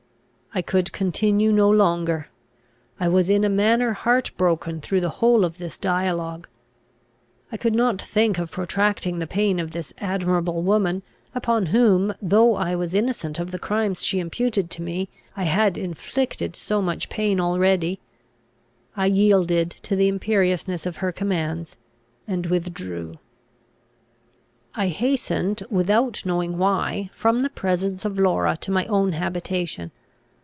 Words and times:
I 0.53 0.61
could 0.61 0.91
continue 0.91 1.49
no 1.53 1.69
longer. 1.69 2.27
I 2.99 3.07
was 3.07 3.29
in 3.29 3.45
a 3.45 3.49
manner 3.49 3.93
heart 3.93 4.31
broken 4.35 4.81
through 4.81 4.99
the 4.99 5.07
whole 5.23 5.45
of 5.45 5.59
this 5.59 5.77
dialogue. 5.77 6.49
I 7.49 7.55
could 7.55 7.73
not 7.73 8.01
think 8.01 8.37
of 8.37 8.51
protracting 8.51 9.19
the 9.19 9.27
pain 9.27 9.61
of 9.61 9.71
this 9.71 9.93
admirable 9.99 10.61
woman, 10.61 11.03
upon 11.33 11.67
whom, 11.67 12.13
though 12.21 12.55
I 12.57 12.75
was 12.75 12.93
innocent 12.93 13.39
of 13.39 13.51
the 13.51 13.59
crimes 13.59 14.03
she 14.03 14.19
imputed 14.19 14.69
to 14.71 14.81
me, 14.81 15.07
I 15.37 15.45
had 15.45 15.77
inflicted 15.77 16.57
so 16.57 16.81
much 16.81 17.07
pain 17.07 17.39
already. 17.39 18.01
I 18.93 19.05
yielded 19.05 19.71
to 19.83 19.95
the 19.95 20.09
imperiousness 20.09 20.85
of 20.85 20.97
her 20.97 21.13
commands, 21.13 21.77
and 22.27 22.47
withdrew. 22.47 23.19
I 24.75 24.89
hastened, 24.89 25.63
without 25.69 26.25
knowing 26.25 26.57
why, 26.57 27.09
from 27.13 27.39
the 27.39 27.49
presence 27.49 28.03
of 28.03 28.19
Laura 28.19 28.57
to 28.59 28.71
my 28.71 28.83
own 28.87 29.13
habitation. 29.13 29.91